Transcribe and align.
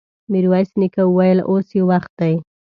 ميرويس 0.31 0.71
نيکه 0.79 1.03
وويل: 1.07 1.39
اوس 1.49 1.67
يې 1.77 1.81
وخت 1.89 2.11
دی! 2.19 2.33